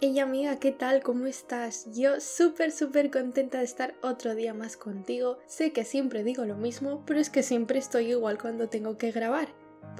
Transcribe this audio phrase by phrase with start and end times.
[0.00, 1.02] Hey amiga, ¿qué tal?
[1.02, 1.88] ¿Cómo estás?
[1.92, 5.38] Yo súper súper contenta de estar otro día más contigo.
[5.46, 9.10] Sé que siempre digo lo mismo, pero es que siempre estoy igual cuando tengo que
[9.10, 9.48] grabar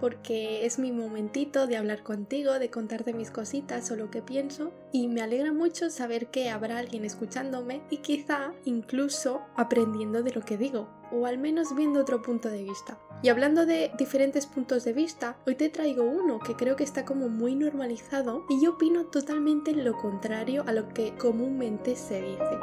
[0.01, 4.73] porque es mi momentito de hablar contigo, de contarte mis cositas o lo que pienso
[4.93, 10.43] y me alegra mucho saber que habrá alguien escuchándome y quizá incluso aprendiendo de lo
[10.43, 12.99] que digo o al menos viendo otro punto de vista.
[13.21, 17.05] Y hablando de diferentes puntos de vista, hoy te traigo uno que creo que está
[17.05, 22.59] como muy normalizado y yo opino totalmente lo contrario a lo que comúnmente se dice.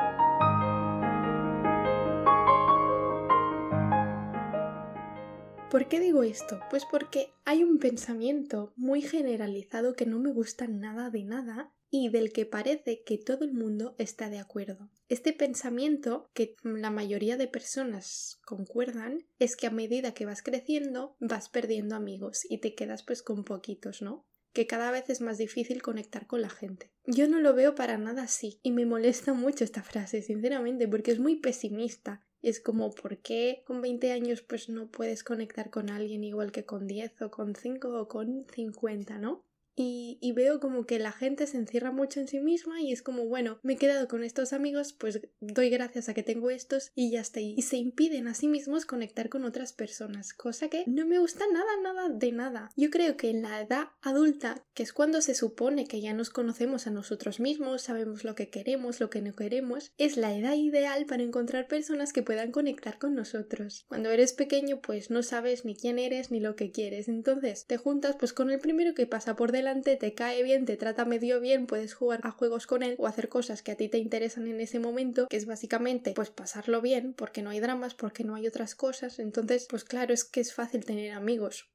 [5.69, 6.61] ¿Por qué digo esto?
[6.69, 12.09] Pues porque hay un pensamiento muy generalizado que no me gusta nada de nada y
[12.09, 14.89] del que parece que todo el mundo está de acuerdo.
[15.07, 21.15] Este pensamiento, que la mayoría de personas concuerdan, es que a medida que vas creciendo
[21.19, 24.25] vas perdiendo amigos y te quedas pues con poquitos, ¿no?
[24.51, 26.89] que cada vez es más difícil conectar con la gente.
[27.05, 31.11] Yo no lo veo para nada así y me molesta mucho esta frase, sinceramente, porque
[31.11, 35.89] es muy pesimista es como, ¿por qué con 20 años pues no puedes conectar con
[35.89, 39.43] alguien igual que con 10 o con 5 o con 50, ¿no?
[39.75, 43.25] Y, veo como que la gente se encierra mucho en sí misma y es como,
[43.25, 47.11] bueno, me he quedado con estos amigos, pues doy gracias a que tengo estos y
[47.11, 47.39] ya está.
[47.39, 51.45] Y se impiden a sí mismos conectar con otras personas, cosa que no me gusta
[51.51, 52.69] nada, nada de nada.
[52.75, 56.29] Yo creo que en la edad adulta, que es cuando se supone que ya nos
[56.29, 60.55] conocemos a nosotros mismos, sabemos lo que queremos, lo que no queremos, es la edad
[60.55, 63.85] ideal para encontrar personas que puedan conectar con nosotros.
[63.87, 67.77] Cuando eres pequeño, pues no sabes ni quién eres ni lo que quieres, entonces te
[67.77, 71.39] juntas pues con el primero que pasa por delante te cae bien, te trata medio
[71.39, 74.47] bien, puedes jugar a juegos con él o hacer cosas que a ti te interesan
[74.47, 78.35] en ese momento, que es básicamente pues pasarlo bien, porque no hay dramas, porque no
[78.35, 81.67] hay otras cosas, entonces pues claro es que es fácil tener amigos.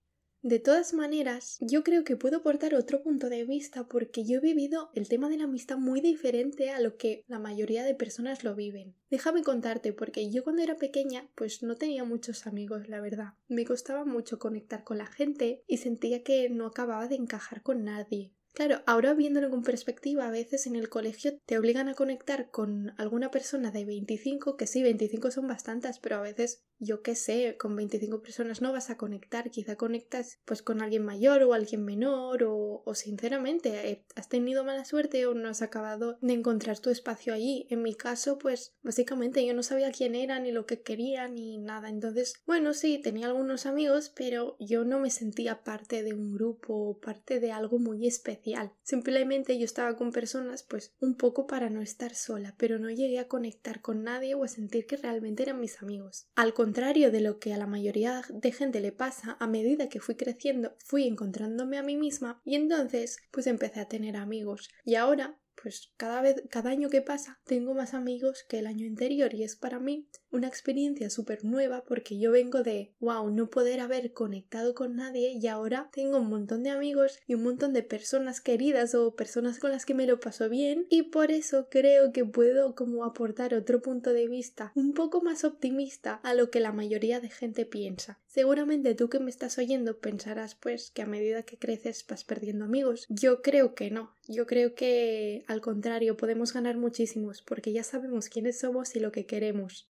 [0.43, 4.41] De todas maneras, yo creo que puedo aportar otro punto de vista porque yo he
[4.41, 8.43] vivido el tema de la amistad muy diferente a lo que la mayoría de personas
[8.43, 8.95] lo viven.
[9.11, 13.35] Déjame contarte porque yo cuando era pequeña pues no tenía muchos amigos, la verdad.
[13.49, 17.85] Me costaba mucho conectar con la gente y sentía que no acababa de encajar con
[17.85, 18.33] nadie.
[18.53, 22.93] Claro, ahora viéndolo con perspectiva, a veces en el colegio te obligan a conectar con
[22.99, 27.57] alguna persona de 25, que sí, 25 son bastantes, pero a veces, yo qué sé,
[27.59, 31.85] con 25 personas no vas a conectar, quizá conectas pues con alguien mayor o alguien
[31.85, 36.79] menor o, o sinceramente eh, has tenido mala suerte o no has acabado de encontrar
[36.81, 37.67] tu espacio allí.
[37.71, 41.57] En mi caso, pues básicamente yo no sabía quién era ni lo que quería ni
[41.59, 46.33] nada, entonces, bueno, sí, tenía algunos amigos, pero yo no me sentía parte de un
[46.33, 48.40] grupo o parte de algo muy especial
[48.83, 53.19] Simplemente yo estaba con personas pues un poco para no estar sola, pero no llegué
[53.19, 56.27] a conectar con nadie o a sentir que realmente eran mis amigos.
[56.35, 60.01] Al contrario de lo que a la mayoría de gente le pasa, a medida que
[60.01, 64.69] fui creciendo, fui encontrándome a mí misma y entonces pues empecé a tener amigos.
[64.85, 68.87] Y ahora pues cada vez, cada año que pasa, tengo más amigos que el año
[68.87, 73.51] anterior y es para mí una experiencia súper nueva porque yo vengo de, wow, no
[73.51, 77.73] poder haber conectado con nadie y ahora tengo un montón de amigos y un montón
[77.73, 81.69] de personas queridas o personas con las que me lo paso bien y por eso
[81.71, 86.51] creo que puedo como aportar otro punto de vista un poco más optimista a lo
[86.51, 88.21] que la mayoría de gente piensa.
[88.31, 92.65] Seguramente tú que me estás oyendo pensarás pues que a medida que creces vas perdiendo
[92.65, 93.07] amigos.
[93.09, 94.15] Yo creo que no.
[94.29, 99.11] Yo creo que al contrario podemos ganar muchísimos porque ya sabemos quiénes somos y lo
[99.11, 99.91] que queremos.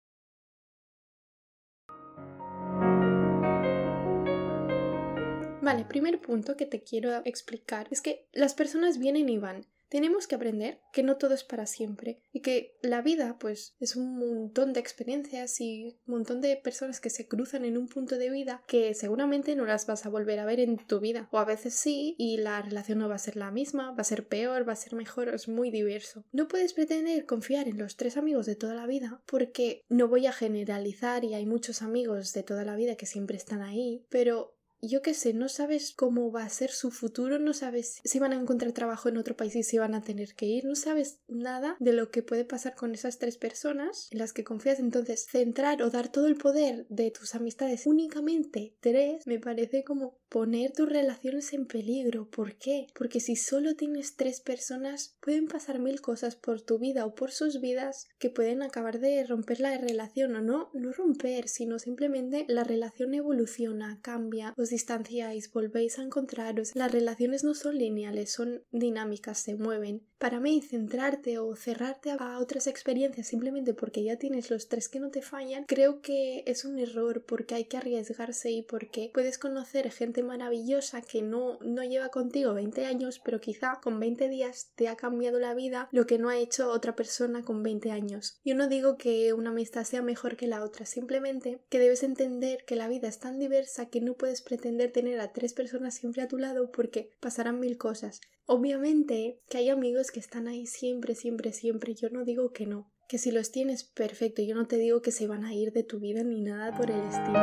[5.60, 9.66] Vale, primer punto que te quiero explicar es que las personas vienen y van.
[9.92, 13.94] Tenemos que aprender que no todo es para siempre y que la vida pues es
[13.94, 18.16] un montón de experiencias y un montón de personas que se cruzan en un punto
[18.16, 21.38] de vida que seguramente no las vas a volver a ver en tu vida o
[21.38, 24.26] a veces sí y la relación no va a ser la misma, va a ser
[24.26, 26.24] peor, va a ser mejor, es muy diverso.
[26.32, 30.26] No puedes pretender confiar en los tres amigos de toda la vida porque no voy
[30.26, 34.56] a generalizar y hay muchos amigos de toda la vida que siempre están ahí, pero
[34.82, 38.32] yo qué sé, no sabes cómo va a ser su futuro, no sabes si van
[38.32, 41.20] a encontrar trabajo en otro país y si van a tener que ir, no sabes
[41.28, 44.80] nada de lo que puede pasar con esas tres personas en las que confías.
[44.80, 50.21] Entonces, centrar o dar todo el poder de tus amistades únicamente tres me parece como
[50.32, 52.26] poner tus relaciones en peligro.
[52.30, 52.86] ¿Por qué?
[52.94, 57.30] Porque si solo tienes tres personas, pueden pasar mil cosas por tu vida o por
[57.30, 62.46] sus vidas que pueden acabar de romper la relación o no, no romper, sino simplemente
[62.48, 64.54] la relación evoluciona, cambia.
[64.56, 66.74] Os distanciáis, volvéis a encontraros.
[66.74, 70.06] Las relaciones no son lineales, son dinámicas, se mueven.
[70.22, 75.00] Para mí, centrarte o cerrarte a otras experiencias simplemente porque ya tienes los tres que
[75.00, 79.36] no te fallan, creo que es un error porque hay que arriesgarse y porque puedes
[79.36, 84.70] conocer gente maravillosa que no, no lleva contigo 20 años, pero quizá con 20 días
[84.76, 88.38] te ha cambiado la vida lo que no ha hecho otra persona con 20 años.
[88.44, 92.64] Yo no digo que una amistad sea mejor que la otra, simplemente que debes entender
[92.64, 96.22] que la vida es tan diversa que no puedes pretender tener a tres personas siempre
[96.22, 98.20] a tu lado porque pasarán mil cosas.
[98.46, 101.94] Obviamente que hay amigos que están ahí siempre, siempre, siempre.
[101.94, 102.92] Yo no digo que no.
[103.08, 104.42] Que si los tienes, perfecto.
[104.42, 106.90] Yo no te digo que se van a ir de tu vida ni nada por
[106.90, 107.38] el estilo.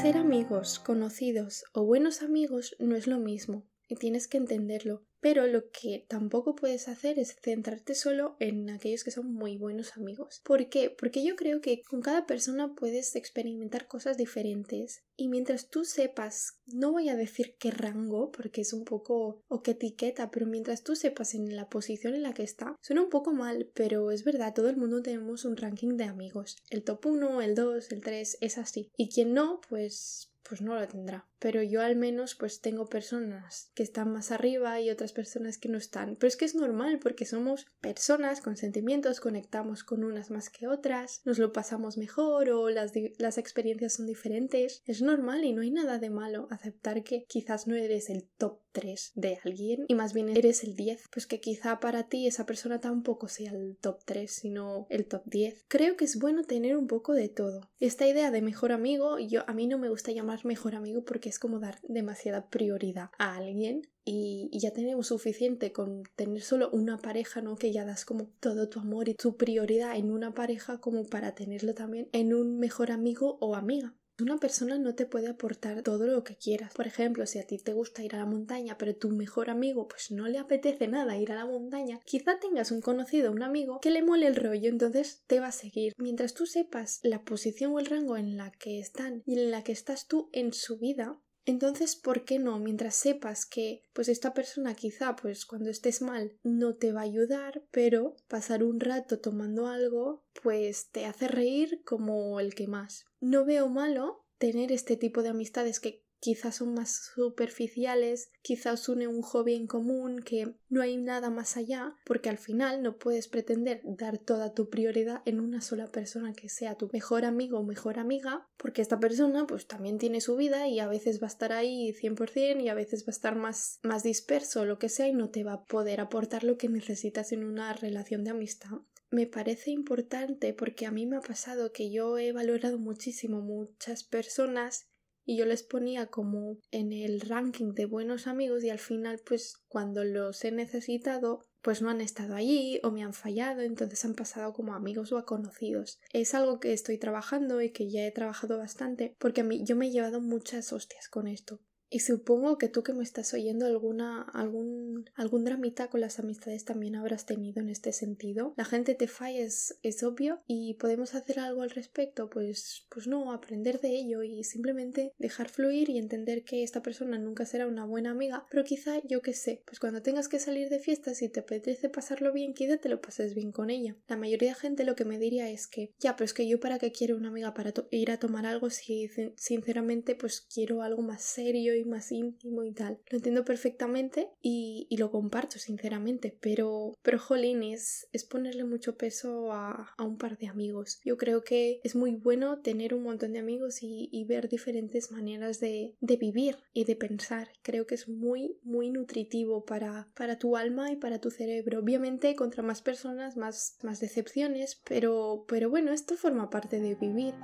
[0.00, 5.04] Ser amigos, conocidos o buenos amigos no es lo mismo tienes que entenderlo.
[5.20, 9.96] Pero lo que tampoco puedes hacer es centrarte solo en aquellos que son muy buenos
[9.96, 10.40] amigos.
[10.44, 10.88] ¿Por qué?
[10.88, 16.58] Porque yo creo que con cada persona puedes experimentar cosas diferentes y mientras tú sepas,
[16.64, 20.82] no voy a decir qué rango, porque es un poco o qué etiqueta, pero mientras
[20.82, 24.24] tú sepas en la posición en la que está, suena un poco mal, pero es
[24.24, 26.56] verdad, todo el mundo tenemos un ranking de amigos.
[26.70, 28.90] El top 1, el 2, el 3, es así.
[28.96, 31.26] Y quien no, pues pues no lo tendrá.
[31.38, 35.68] Pero yo al menos pues tengo personas que están más arriba y otras personas que
[35.68, 36.16] no están.
[36.16, 40.68] Pero es que es normal porque somos personas con sentimientos, conectamos con unas más que
[40.68, 44.82] otras, nos lo pasamos mejor o las, las experiencias son diferentes.
[44.84, 48.58] Es normal y no hay nada de malo aceptar que quizás no eres el top
[48.72, 51.08] 3 de alguien y más bien eres el 10.
[51.10, 55.22] Pues que quizá para ti esa persona tampoco sea el top 3 sino el top
[55.24, 55.64] 10.
[55.68, 57.70] Creo que es bueno tener un poco de todo.
[57.78, 61.28] Esta idea de mejor amigo, yo a mí no me gusta llamar mejor amigo porque
[61.28, 66.98] es como dar demasiada prioridad a alguien y, ya tenemos suficiente con tener solo una
[66.98, 67.56] pareja, ¿no?
[67.56, 71.34] Que ya das como todo tu amor y tu prioridad en una pareja como para
[71.34, 73.94] tenerlo también en un mejor amigo o amiga.
[74.20, 76.74] Una persona no te puede aportar todo lo que quieras.
[76.74, 79.88] Por ejemplo, si a ti te gusta ir a la montaña, pero tu mejor amigo
[79.88, 83.80] pues no le apetece nada ir a la montaña, quizá tengas un conocido, un amigo,
[83.80, 85.94] que le mole el rollo, entonces te va a seguir.
[85.98, 89.62] Mientras tú sepas la posición o el rango en la que están y en la
[89.62, 92.58] que estás tú en su vida, entonces, ¿por qué no?
[92.58, 97.04] Mientras sepas que pues esta persona quizá pues cuando estés mal no te va a
[97.04, 103.06] ayudar, pero pasar un rato tomando algo pues te hace reír como el que más.
[103.20, 109.08] No veo malo tener este tipo de amistades que quizás son más superficiales, quizás une
[109.08, 113.26] un hobby en común, que no hay nada más allá, porque al final no puedes
[113.26, 117.64] pretender dar toda tu prioridad en una sola persona que sea tu mejor amigo o
[117.64, 121.28] mejor amiga, porque esta persona pues también tiene su vida y a veces va a
[121.28, 124.90] estar ahí 100% y a veces va a estar más, más disperso o lo que
[124.90, 128.30] sea y no te va a poder aportar lo que necesitas en una relación de
[128.30, 128.70] amistad.
[129.10, 134.04] Me parece importante porque a mí me ha pasado que yo he valorado muchísimo muchas
[134.04, 134.86] personas
[135.30, 139.54] y yo les ponía como en el ranking de buenos amigos y al final pues
[139.68, 144.14] cuando los he necesitado pues no han estado allí o me han fallado, entonces han
[144.16, 146.00] pasado como amigos o a conocidos.
[146.12, 149.76] Es algo que estoy trabajando y que ya he trabajado bastante porque a mí yo
[149.76, 151.60] me he llevado muchas hostias con esto.
[151.90, 156.64] Y supongo que tú que me estás oyendo alguna, algún, algún dramita con las amistades
[156.64, 158.54] también habrás tenido en este sentido.
[158.56, 163.08] La gente te falla, es, es obvio, y podemos hacer algo al respecto, pues, pues
[163.08, 167.66] no, aprender de ello y simplemente dejar fluir y entender que esta persona nunca será
[167.66, 171.22] una buena amiga, pero quizá yo que sé, pues cuando tengas que salir de fiestas
[171.22, 173.96] y te apetece pasarlo bien, quizá te lo pases bien con ella.
[174.06, 176.60] La mayoría de gente lo que me diría es que, ya, pero es que yo
[176.60, 181.02] para qué quiero una amiga para ir a tomar algo si sinceramente pues quiero algo
[181.02, 182.98] más serio más íntimo y tal.
[183.10, 189.94] Lo entiendo perfectamente y, lo comparto sinceramente, pero, pero jolín, es, ponerle mucho peso a,
[189.98, 191.00] un par de amigos.
[191.04, 195.58] Yo creo que es muy bueno tener un montón de amigos y, ver diferentes maneras
[195.60, 197.48] de, vivir y de pensar.
[197.62, 201.80] Creo que es muy, muy nutritivo para, para tu alma y para tu cerebro.
[201.80, 207.34] Obviamente, contra más personas, más, más decepciones, pero, pero bueno, esto forma parte de vivir.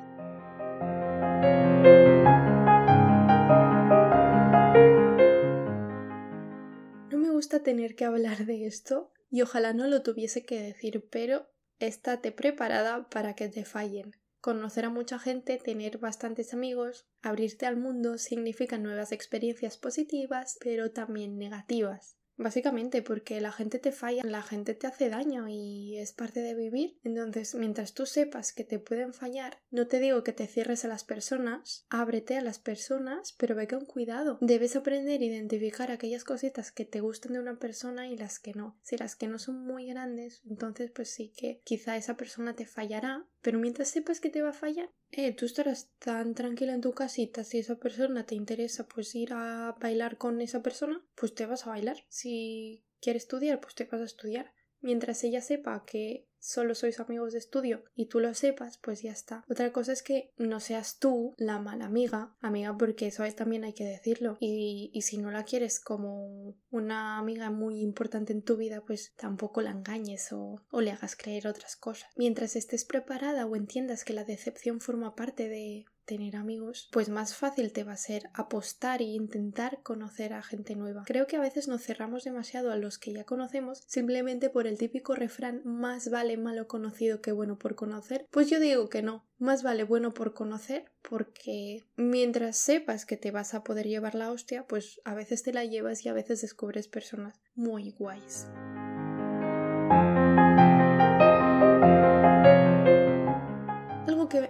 [7.36, 12.32] Gusta tener que hablar de esto y ojalá no lo tuviese que decir, pero estate
[12.32, 14.12] preparada para que te fallen.
[14.40, 20.92] Conocer a mucha gente, tener bastantes amigos, abrirte al mundo significa nuevas experiencias positivas, pero
[20.92, 22.15] también negativas.
[22.36, 26.54] Básicamente porque la gente te falla, la gente te hace daño y es parte de
[26.54, 26.98] vivir.
[27.02, 30.88] Entonces, mientras tú sepas que te pueden fallar, no te digo que te cierres a
[30.88, 34.38] las personas, ábrete a las personas, pero ve con cuidado.
[34.40, 38.52] Debes aprender a identificar aquellas cositas que te gustan de una persona y las que
[38.52, 38.78] no.
[38.82, 42.66] Si las que no son muy grandes, entonces pues sí que quizá esa persona te
[42.66, 46.80] fallará, Pero mientras sepas que te va a fallar, eh, tú estarás tan tranquila en
[46.80, 47.44] tu casita.
[47.44, 51.64] Si esa persona te interesa, pues ir a bailar con esa persona, pues te vas
[51.64, 51.98] a bailar.
[52.08, 54.52] Si quieres estudiar, pues te vas a estudiar.
[54.80, 59.10] Mientras ella sepa que solo sois amigos de estudio y tú lo sepas, pues ya
[59.10, 59.44] está.
[59.48, 63.72] Otra cosa es que no seas tú la mala amiga, amiga porque eso también hay
[63.72, 64.36] que decirlo.
[64.40, 69.12] Y, y si no la quieres como una amiga muy importante en tu vida, pues
[69.16, 72.08] tampoco la engañes o, o le hagas creer otras cosas.
[72.16, 77.34] Mientras estés preparada o entiendas que la decepción forma parte de, tener amigos, pues más
[77.34, 81.02] fácil te va a ser apostar e intentar conocer a gente nueva.
[81.04, 84.78] Creo que a veces nos cerramos demasiado a los que ya conocemos simplemente por el
[84.78, 88.26] típico refrán más vale malo conocido que bueno por conocer.
[88.30, 93.30] Pues yo digo que no, más vale bueno por conocer porque mientras sepas que te
[93.30, 96.40] vas a poder llevar la hostia, pues a veces te la llevas y a veces
[96.40, 98.46] descubres personas muy guays.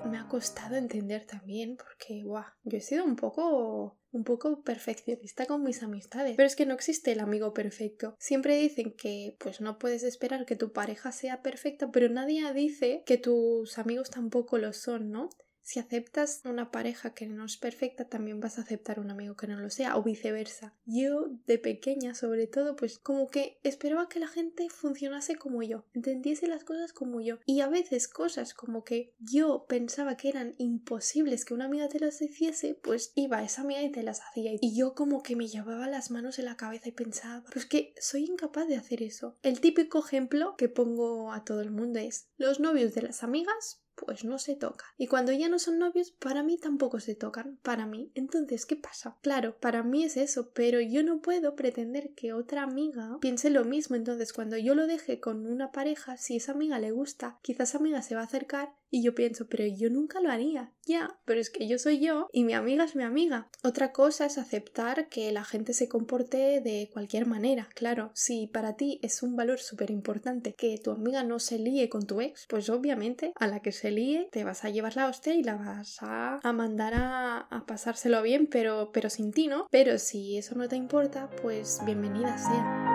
[0.04, 5.62] Me ha costado entender también porque, yo he sido un poco un poco perfeccionista con
[5.62, 6.36] mis amistades.
[6.36, 8.16] Pero es que no existe el amigo perfecto.
[8.18, 13.02] Siempre dicen que pues no puedes esperar que tu pareja sea perfecta, pero nadie dice
[13.04, 15.28] que tus amigos tampoco lo son, ¿no?
[15.66, 19.48] Si aceptas una pareja que no es perfecta, también vas a aceptar un amigo que
[19.48, 20.76] no lo sea, o viceversa.
[20.84, 25.84] Yo, de pequeña, sobre todo, pues como que esperaba que la gente funcionase como yo,
[25.92, 27.40] entendiese las cosas como yo.
[27.46, 31.98] Y a veces cosas como que yo pensaba que eran imposibles que una amiga te
[31.98, 34.52] las hiciese, pues iba a esa amiga y te las hacía.
[34.60, 37.92] Y yo como que me llevaba las manos en la cabeza y pensaba, pues que
[37.98, 39.36] soy incapaz de hacer eso.
[39.42, 43.82] El típico ejemplo que pongo a todo el mundo es, los novios de las amigas
[43.96, 44.88] pues no se tocan.
[44.98, 48.10] Y cuando ya no son novios, para mí tampoco se tocan, para mí.
[48.14, 49.16] Entonces, ¿qué pasa?
[49.22, 53.64] Claro, para mí es eso, pero yo no puedo pretender que otra amiga piense lo
[53.64, 53.96] mismo.
[53.96, 57.78] Entonces, cuando yo lo deje con una pareja, si esa amiga le gusta, quizás esa
[57.78, 60.72] amiga se va a acercar y yo pienso, pero yo nunca lo haría.
[60.84, 63.48] Ya, pero es que yo soy yo y mi amiga es mi amiga.
[63.64, 67.68] Otra cosa es aceptar que la gente se comporte de cualquier manera.
[67.74, 71.88] Claro, si para ti es un valor súper importante que tu amiga no se líe
[71.88, 75.08] con tu ex, pues obviamente a la que se líe te vas a llevar la
[75.08, 79.66] hostia y la vas a, mandar a, a, pasárselo bien, pero, pero sin ti, ¿no?
[79.70, 82.85] Pero si eso no te importa, pues bienvenida sea.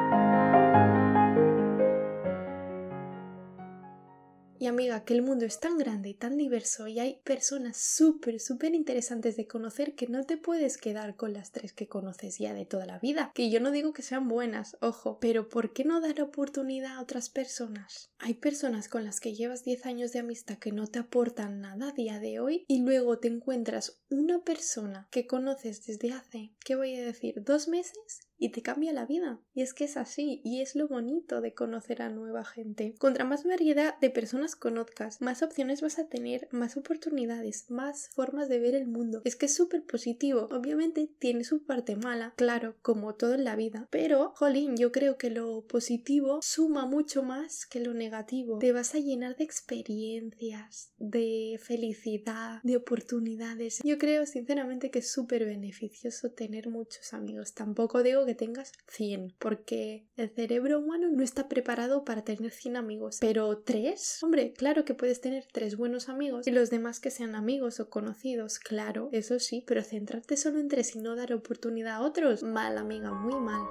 [4.62, 8.40] Y amiga, que el mundo es tan grande y tan diverso y hay personas súper,
[8.40, 12.54] súper interesantes de conocer que no te puedes quedar con las tres que conoces ya
[12.54, 13.32] de toda la vida.
[13.34, 17.02] Que yo no digo que sean buenas, ojo, pero ¿por qué no dar oportunidad a
[17.02, 18.12] otras personas?
[18.20, 21.90] Hay personas con las que llevas 10 años de amistad que no te aportan nada
[21.90, 26.76] a día de hoy y luego te encuentras una persona que conoces desde hace, ¿qué
[26.76, 27.42] voy a decir?
[27.44, 28.30] ¿Dos meses?
[28.42, 29.40] Y te cambia la vida.
[29.54, 32.96] Y es que es así, y es lo bonito de conocer a nueva gente.
[32.98, 38.50] Contra más variedad de personas conozcas, más opciones vas a tener, más oportunidades, más formas
[38.50, 39.22] de ver el mundo.
[39.26, 40.50] Es que es súper positivo.
[40.52, 43.88] Obviamente tiene su parte mala, claro, como todo en la vida.
[43.92, 48.58] Pero, jolín, yo creo que lo positivo suma mucho más que lo negativo.
[48.58, 53.82] Te vas a llenar de experiencias, de felicidad, de oportunidades.
[53.84, 57.54] Yo creo sinceramente que es súper beneficioso tener muchos amigos.
[57.54, 62.78] Tampoco digo que tengas 100, porque el cerebro humano no está preparado para tener 100
[62.78, 63.18] amigos.
[63.20, 67.36] Pero 3, hombre, claro que puedes tener 3 buenos amigos y los demás que sean
[67.36, 71.96] amigos o conocidos, claro, eso sí, pero centrarte solo en 3 y no dar oportunidad
[71.96, 73.62] a otros, mal amiga, muy mal.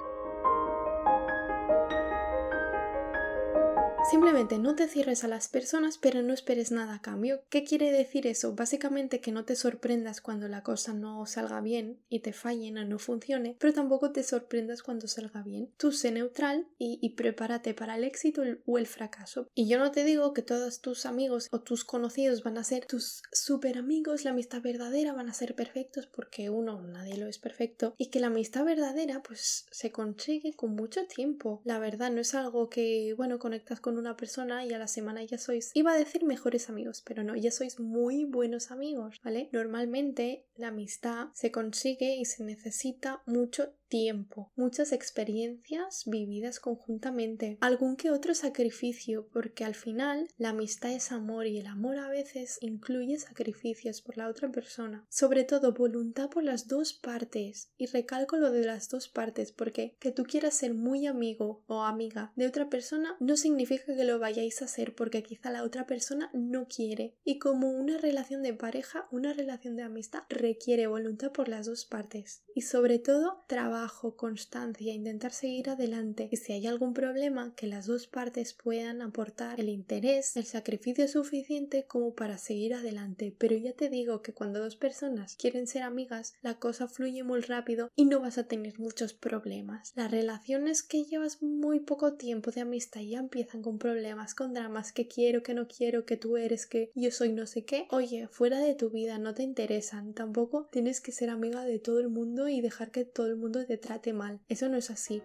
[4.11, 7.43] Simplemente no te cierres a las personas pero no esperes nada a cambio.
[7.49, 8.53] ¿Qué quiere decir eso?
[8.53, 12.83] Básicamente que no te sorprendas cuando la cosa no salga bien y te fallen o
[12.83, 15.71] no funcione, pero tampoco te sorprendas cuando salga bien.
[15.77, 19.47] Tú sé neutral y, prepárate para el éxito o el fracaso.
[19.55, 22.85] Y yo no te digo que todos tus amigos o tus conocidos van a ser
[22.87, 27.37] tus super amigos, la amistad verdadera van a ser perfectos porque uno, nadie lo es
[27.37, 31.61] perfecto y que la amistad verdadera pues se consigue con mucho tiempo.
[31.63, 35.23] La verdad no es algo que, bueno, conectas con una persona y a la semana
[35.23, 39.49] ya sois, iba a decir mejores amigos, pero no, ya sois muy buenos amigos, ¿vale?
[39.53, 47.97] Normalmente la amistad se consigue y se necesita mucho tiempo, muchas experiencias vividas conjuntamente, algún
[47.97, 52.57] que otro sacrificio, porque al final la amistad es amor y el amor a veces
[52.61, 58.37] incluye sacrificios por la otra persona, sobre todo voluntad por las dos partes, y recalco
[58.37, 62.47] lo de las dos partes, porque que tú quieras ser muy amigo o amiga de
[62.47, 66.67] otra persona no significa que lo vayáis a hacer porque quizá la otra persona no
[66.67, 67.15] quiere.
[67.23, 71.85] Y como una relación de pareja, una relación de amistad requiere voluntad por las dos
[71.85, 72.43] partes.
[72.55, 76.29] Y sobre todo, trabajo, constancia, intentar seguir adelante.
[76.31, 81.07] Y si hay algún problema, que las dos partes puedan aportar el interés, el sacrificio
[81.07, 83.35] suficiente como para seguir adelante.
[83.37, 87.41] Pero ya te digo que cuando dos personas quieren ser amigas, la cosa fluye muy
[87.41, 89.91] rápido y no vas a tener muchos problemas.
[89.95, 94.93] Las relaciones que llevas muy poco tiempo de amistad ya empiezan con problemas, con dramas,
[94.93, 97.87] que quiero, que no quiero, que tú eres, que yo soy no sé qué.
[97.89, 100.13] Oye, fuera de tu vida no te interesan.
[100.13, 103.65] Tampoco tienes que ser amiga de todo el mundo y dejar que todo el mundo
[103.65, 104.39] te trate mal.
[104.49, 105.23] Eso no es así.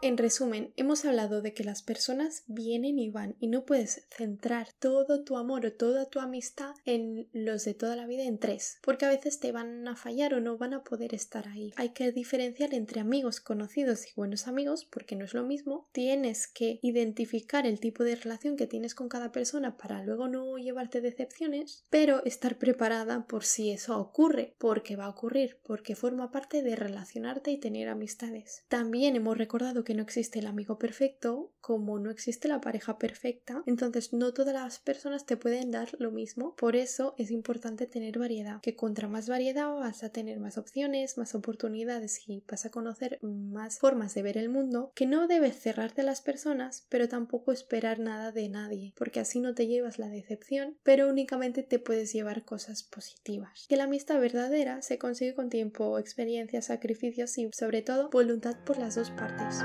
[0.00, 4.68] En resumen, hemos hablado de que las personas vienen y van y no puedes centrar
[4.78, 8.78] todo tu amor o toda tu amistad en los de toda la vida en tres,
[8.80, 11.72] porque a veces te van a fallar o no van a poder estar ahí.
[11.74, 15.88] Hay que diferenciar entre amigos conocidos y buenos amigos porque no es lo mismo.
[15.90, 20.58] Tienes que identificar el tipo de relación que tienes con cada persona para luego no
[20.58, 26.30] llevarte decepciones, pero estar preparada por si eso ocurre, porque va a ocurrir, porque forma
[26.30, 28.62] parte de relacionarte y tener amistades.
[28.68, 33.62] También hemos recordado que no existe el amigo perfecto, como no existe la pareja perfecta,
[33.64, 36.54] entonces no todas las personas te pueden dar lo mismo.
[36.56, 41.16] Por eso es importante tener variedad, que contra más variedad vas a tener más opciones,
[41.16, 45.58] más oportunidades y vas a conocer más formas de ver el mundo, que no debes
[45.58, 49.98] cerrarte a las personas, pero tampoco esperar nada de nadie, porque así no te llevas
[49.98, 53.64] la decepción, pero únicamente te puedes llevar cosas positivas.
[53.70, 58.76] Que la amistad verdadera se consigue con tiempo, experiencia, sacrificios y sobre todo voluntad por
[58.76, 59.64] las dos partes.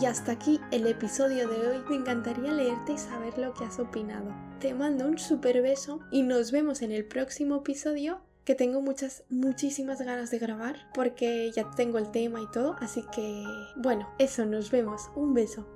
[0.00, 1.82] Y hasta aquí el episodio de hoy.
[1.88, 4.34] Me encantaría leerte y saber lo que has opinado.
[4.58, 9.22] Te mando un super beso y nos vemos en el próximo episodio que tengo muchas,
[9.30, 12.76] muchísimas ganas de grabar porque ya tengo el tema y todo.
[12.80, 13.44] Así que,
[13.76, 15.10] bueno, eso, nos vemos.
[15.14, 15.66] Un beso.